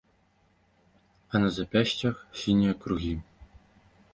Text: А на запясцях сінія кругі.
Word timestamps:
А 1.33 1.41
на 1.43 1.49
запясцях 1.57 2.15
сінія 2.45 2.73
кругі. 2.87 3.13